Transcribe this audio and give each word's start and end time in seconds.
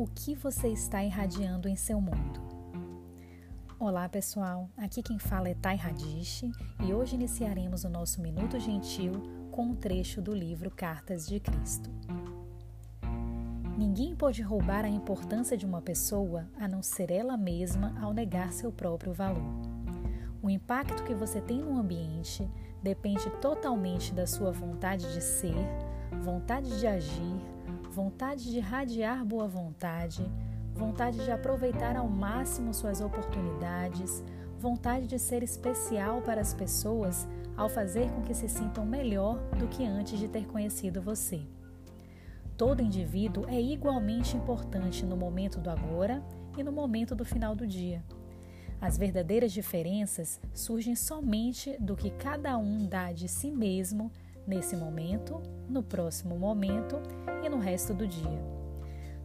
O 0.00 0.06
que 0.06 0.34
você 0.34 0.68
está 0.68 1.04
irradiando 1.04 1.68
em 1.68 1.76
seu 1.76 2.00
mundo? 2.00 2.40
Olá 3.78 4.08
pessoal, 4.08 4.70
aqui 4.74 5.02
quem 5.02 5.18
fala 5.18 5.50
é 5.50 5.54
Thay 5.54 5.76
Radish 5.76 6.44
e 6.82 6.94
hoje 6.94 7.16
iniciaremos 7.16 7.84
o 7.84 7.90
nosso 7.90 8.22
Minuto 8.22 8.58
Gentil 8.58 9.12
com 9.50 9.64
um 9.64 9.74
trecho 9.74 10.22
do 10.22 10.32
livro 10.32 10.70
Cartas 10.70 11.26
de 11.26 11.38
Cristo. 11.38 11.90
Ninguém 13.76 14.16
pode 14.16 14.40
roubar 14.40 14.86
a 14.86 14.88
importância 14.88 15.54
de 15.54 15.66
uma 15.66 15.82
pessoa 15.82 16.48
a 16.58 16.66
não 16.66 16.82
ser 16.82 17.10
ela 17.10 17.36
mesma 17.36 17.94
ao 18.00 18.14
negar 18.14 18.54
seu 18.54 18.72
próprio 18.72 19.12
valor. 19.12 19.52
O 20.42 20.48
impacto 20.48 21.04
que 21.04 21.12
você 21.12 21.42
tem 21.42 21.58
no 21.58 21.78
ambiente 21.78 22.50
depende 22.82 23.28
totalmente 23.42 24.14
da 24.14 24.26
sua 24.26 24.50
vontade 24.50 25.12
de 25.12 25.20
ser, 25.20 25.54
vontade 26.22 26.78
de 26.78 26.86
agir, 26.86 27.36
vontade 27.90 28.50
de 28.50 28.60
radiar 28.60 29.24
boa 29.24 29.48
vontade, 29.48 30.22
vontade 30.74 31.24
de 31.24 31.30
aproveitar 31.30 31.96
ao 31.96 32.08
máximo 32.08 32.72
suas 32.74 33.00
oportunidades, 33.00 34.24
vontade 34.58 35.06
de 35.06 35.18
ser 35.18 35.42
especial 35.42 36.20
para 36.22 36.40
as 36.40 36.52
pessoas 36.52 37.28
ao 37.56 37.68
fazer 37.68 38.10
com 38.10 38.22
que 38.22 38.34
se 38.34 38.48
sintam 38.48 38.84
melhor 38.84 39.38
do 39.58 39.68
que 39.68 39.84
antes 39.84 40.18
de 40.18 40.28
ter 40.28 40.46
conhecido 40.46 41.00
você. 41.00 41.42
Todo 42.56 42.82
indivíduo 42.82 43.46
é 43.48 43.60
igualmente 43.60 44.36
importante 44.36 45.04
no 45.04 45.16
momento 45.16 45.58
do 45.58 45.70
agora 45.70 46.22
e 46.58 46.62
no 46.62 46.70
momento 46.70 47.14
do 47.14 47.24
final 47.24 47.54
do 47.54 47.66
dia. 47.66 48.04
As 48.80 48.96
verdadeiras 48.96 49.52
diferenças 49.52 50.40
surgem 50.54 50.94
somente 50.94 51.76
do 51.78 51.94
que 51.94 52.10
cada 52.10 52.56
um 52.56 52.86
dá 52.86 53.12
de 53.12 53.28
si 53.28 53.50
mesmo 53.50 54.10
nesse 54.50 54.76
momento, 54.76 55.40
no 55.68 55.80
próximo 55.80 56.36
momento 56.36 57.00
e 57.44 57.48
no 57.48 57.58
resto 57.60 57.94
do 57.94 58.04
dia. 58.04 58.60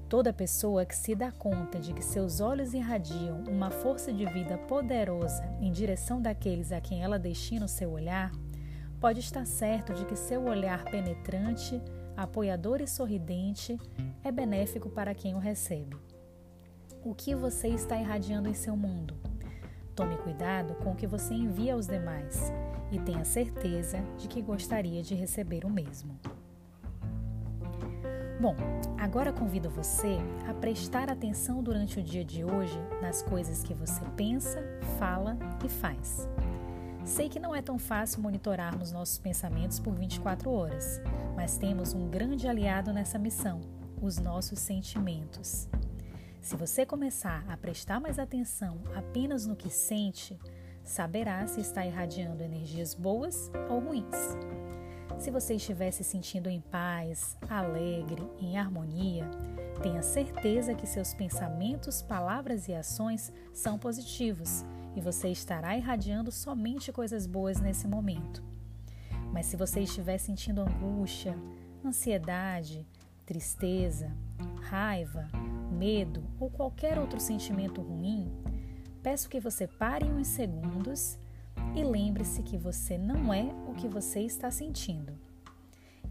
Toda 0.08 0.32
pessoa 0.32 0.86
que 0.86 0.96
se 0.96 1.16
dá 1.16 1.32
conta 1.32 1.80
de 1.80 1.92
que 1.94 2.04
seus 2.04 2.40
olhos 2.40 2.76
irradiam 2.76 3.44
uma 3.50 3.72
força 3.72 4.14
de 4.14 4.24
vida 4.28 4.56
poderosa 4.56 5.44
em 5.60 5.72
direção 5.72 6.22
daqueles 6.22 6.72
a 6.72 6.80
quem 6.80 7.04
ela 7.04 7.18
destina 7.18 7.66
o 7.66 7.68
seu 7.68 7.92
olhar, 7.92 8.32
pode 9.02 9.20
estar 9.20 9.48
certo 9.48 9.96
de 9.96 10.06
que 10.06 10.16
seu 10.16 10.44
olhar 10.44 10.86
penetrante, 10.86 11.82
apoiador 12.16 12.80
e 12.80 12.88
sorridente 12.88 13.80
é 14.24 14.32
benéfico 14.32 14.92
para 14.92 15.16
quem 15.16 15.34
o 15.34 15.40
recebe. 15.40 15.98
O 17.04 17.16
que 17.16 17.34
você 17.34 17.70
está 17.70 18.00
irradiando 18.00 18.48
em 18.48 18.54
seu 18.54 18.78
mundo? 18.78 19.35
Tome 19.96 20.18
cuidado 20.18 20.76
com 20.76 20.92
o 20.92 20.96
que 20.96 21.08
você 21.08 21.34
envia 21.34 21.74
aos 21.74 21.88
demais 21.88 22.52
e 22.92 23.00
tenha 23.00 23.24
certeza 23.24 24.04
de 24.18 24.28
que 24.28 24.42
gostaria 24.42 25.02
de 25.02 25.16
receber 25.16 25.64
o 25.64 25.70
mesmo. 25.70 26.20
Bom, 28.42 28.54
agora 28.98 29.32
convido 29.32 29.70
você 29.70 30.18
a 30.50 30.54
prestar 30.54 31.10
atenção 31.10 31.64
durante 31.64 31.98
o 31.98 32.04
dia 32.04 32.26
de 32.26 32.44
hoje 32.44 32.78
nas 33.02 33.22
coisas 33.22 33.64
que 33.64 33.74
você 33.74 34.04
pensa, 34.18 34.62
fala 35.00 35.38
e 35.64 35.70
faz. 35.70 36.28
Sei 37.06 37.30
que 37.30 37.40
não 37.40 37.56
é 37.56 37.62
tão 37.62 37.80
fácil 37.80 38.22
monitorarmos 38.22 38.92
nossos 38.92 39.18
pensamentos 39.18 39.80
por 39.80 39.96
24 39.96 40.52
horas, 40.52 41.02
mas 41.38 41.58
temos 41.58 41.94
um 41.94 42.10
grande 42.10 42.50
aliado 42.50 42.92
nessa 42.92 43.18
missão: 43.18 43.62
os 44.02 44.18
nossos 44.18 44.60
sentimentos. 44.60 45.70
Se 46.46 46.56
você 46.56 46.86
começar 46.86 47.44
a 47.50 47.58
prestar 47.58 48.00
mais 48.00 48.20
atenção 48.20 48.80
apenas 48.96 49.48
no 49.48 49.56
que 49.56 49.68
sente, 49.68 50.40
saberá 50.84 51.48
se 51.48 51.60
está 51.60 51.84
irradiando 51.84 52.44
energias 52.44 52.94
boas 52.94 53.50
ou 53.68 53.80
ruins. 53.80 54.16
Se 55.18 55.32
você 55.32 55.56
estiver 55.56 55.90
se 55.90 56.04
sentindo 56.04 56.48
em 56.48 56.62
paz, 56.62 57.36
alegre, 57.50 58.22
em 58.40 58.60
harmonia, 58.60 59.28
tenha 59.82 60.04
certeza 60.04 60.76
que 60.76 60.86
seus 60.86 61.16
pensamentos, 61.16 62.04
palavras 62.04 62.68
e 62.68 62.76
ações 62.76 63.34
são 63.52 63.80
positivos 63.80 64.64
e 64.96 65.02
você 65.02 65.30
estará 65.30 65.76
irradiando 65.76 66.32
somente 66.32 66.92
coisas 66.92 67.26
boas 67.26 67.60
nesse 67.60 67.88
momento. 67.88 68.44
Mas 69.34 69.48
se 69.48 69.58
você 69.58 69.80
estiver 69.80 70.20
sentindo 70.20 70.62
angústia, 70.62 71.36
ansiedade, 71.84 72.86
tristeza, 73.26 74.16
raiva, 74.62 75.28
medo 75.76 76.24
ou 76.40 76.50
qualquer 76.50 76.98
outro 76.98 77.20
sentimento 77.20 77.82
ruim, 77.82 78.32
peço 79.04 79.30
que 79.30 79.40
você 79.40 79.68
pare 79.68 80.06
uns 80.06 80.28
segundos 80.28 81.20
e 81.76 81.84
lembre-se 81.84 82.42
que 82.42 82.58
você 82.58 82.98
não 82.98 83.34
é 83.34 83.44
o 83.68 83.74
que 83.74 83.88
você 83.88 84.22
está 84.22 84.50
sentindo. 84.50 85.14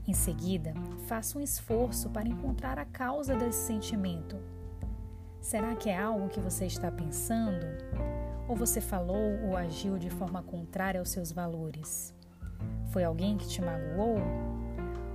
Em 0.07 0.13
seguida, 0.13 0.75
faça 1.07 1.39
um 1.39 1.41
esforço 1.41 2.11
para 2.11 2.29
encontrar 2.29 2.79
a 2.79 2.85
causa 2.85 3.35
desse 3.35 3.67
sentimento. 3.67 4.37
Será 5.41 5.75
que 5.75 5.89
é 5.89 5.99
algo 5.99 6.29
que 6.29 6.41
você 6.41 6.67
está 6.67 6.91
pensando? 6.91 7.67
Ou 8.47 8.55
você 8.55 8.81
falou 8.81 9.41
ou 9.47 9.57
agiu 9.57 9.99
de 9.99 10.11
forma 10.11 10.43
contrária 10.43 11.01
aos 11.01 11.09
seus 11.09 11.33
valores? 11.33 12.15
Foi 12.91 13.03
alguém 13.03 13.39
que 13.39 13.49
te 13.49 13.63
magoou? 13.63 14.19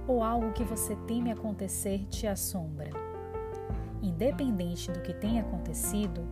Ou 0.07 0.23
algo 0.23 0.51
que 0.53 0.63
você 0.63 0.95
teme 1.07 1.31
acontecer 1.31 2.05
te 2.09 2.25
assombra? 2.25 3.08
Independente 4.01 4.91
do 4.91 5.01
que 5.01 5.13
tenha 5.13 5.41
acontecido, 5.41 6.27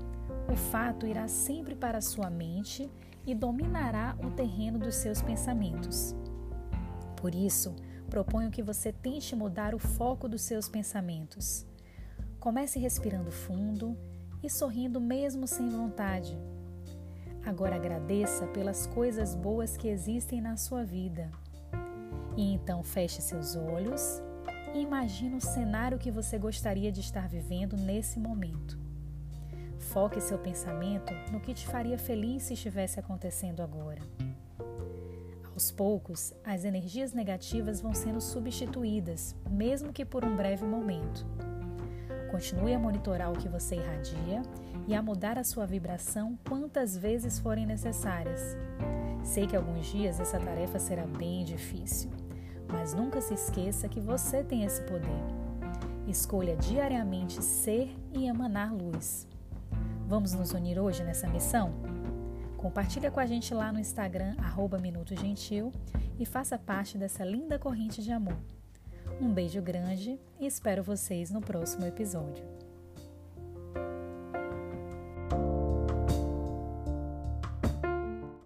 o 0.51 0.55
fato 0.55 1.05
irá 1.05 1.27
sempre 1.27 1.75
para 1.75 2.01
sua 2.01 2.29
mente 2.29 2.89
e 3.25 3.35
dominará 3.35 4.17
o 4.23 4.31
terreno 4.31 4.79
dos 4.79 4.95
seus 4.95 5.21
pensamentos. 5.21 6.15
Por 7.17 7.35
isso, 7.35 7.75
proponho 8.09 8.49
que 8.49 8.63
você 8.63 8.93
tente 8.93 9.35
mudar 9.35 9.75
o 9.75 9.79
foco 9.79 10.29
dos 10.29 10.41
seus 10.43 10.69
pensamentos. 10.69 11.65
Comece 12.39 12.79
respirando 12.79 13.31
fundo 13.31 13.97
e 14.41 14.49
sorrindo 14.49 15.01
mesmo 15.01 15.45
sem 15.45 15.67
vontade. 15.67 16.37
Agora 17.45 17.75
agradeça 17.75 18.47
pelas 18.47 18.87
coisas 18.87 19.35
boas 19.35 19.75
que 19.75 19.87
existem 19.87 20.39
na 20.39 20.55
sua 20.55 20.83
vida. 20.83 21.29
E 22.37 22.53
então 22.53 22.83
feche 22.83 23.21
seus 23.21 23.55
olhos 23.55 24.21
imagine 24.81 25.35
o 25.35 25.41
cenário 25.41 25.97
que 25.97 26.11
você 26.11 26.37
gostaria 26.37 26.91
de 26.91 27.01
estar 27.01 27.27
vivendo 27.27 27.75
nesse 27.77 28.19
momento. 28.19 28.77
Foque 29.79 30.19
seu 30.19 30.37
pensamento 30.37 31.13
no 31.31 31.39
que 31.39 31.53
te 31.53 31.67
faria 31.67 31.97
feliz 31.97 32.43
se 32.43 32.53
estivesse 32.53 32.99
acontecendo 32.99 33.61
agora. 33.61 34.01
Aos 35.53 35.71
poucos, 35.71 36.33
as 36.43 36.63
energias 36.65 37.13
negativas 37.13 37.81
vão 37.81 37.93
sendo 37.93 38.21
substituídas, 38.21 39.35
mesmo 39.49 39.91
que 39.91 40.05
por 40.05 40.23
um 40.23 40.35
breve 40.35 40.65
momento. 40.65 41.25
Continue 42.29 42.73
a 42.73 42.79
monitorar 42.79 43.31
o 43.31 43.37
que 43.37 43.47
você 43.47 43.75
irradia 43.75 44.43
e 44.87 44.93
a 44.93 45.01
mudar 45.01 45.39
a 45.39 45.43
sua 45.43 45.65
vibração 45.65 46.37
quantas 46.47 46.95
vezes 46.95 47.39
forem 47.39 47.65
necessárias. 47.65 48.55
Sei 49.23 49.47
que 49.47 49.55
alguns 49.55 49.87
dias 49.87 50.19
essa 50.19 50.39
tarefa 50.39 50.77
será 50.77 51.05
bem 51.07 51.43
difícil, 51.43 52.11
mas 52.71 52.93
nunca 52.93 53.21
se 53.21 53.33
esqueça 53.33 53.87
que 53.89 53.99
você 53.99 54.43
tem 54.43 54.63
esse 54.63 54.81
poder. 54.83 55.09
Escolha 56.07 56.55
diariamente 56.55 57.43
ser 57.43 57.93
e 58.13 58.25
emanar 58.25 58.73
luz. 58.73 59.27
Vamos 60.07 60.33
nos 60.33 60.51
unir 60.51 60.79
hoje 60.79 61.03
nessa 61.03 61.27
missão? 61.27 61.73
Compartilha 62.55 63.11
com 63.11 63.19
a 63.19 63.25
gente 63.25 63.53
lá 63.53 63.71
no 63.71 63.79
Instagram, 63.79 64.35
arroba 64.39 64.77
Minuto 64.77 65.15
Gentil, 65.15 65.71
e 66.19 66.25
faça 66.25 66.57
parte 66.57 66.97
dessa 66.97 67.23
linda 67.23 67.59
corrente 67.59 68.01
de 68.01 68.11
amor. 68.11 68.37
Um 69.21 69.33
beijo 69.33 69.61
grande 69.61 70.19
e 70.39 70.45
espero 70.45 70.83
vocês 70.83 71.31
no 71.31 71.41
próximo 71.41 71.85
episódio. 71.85 72.66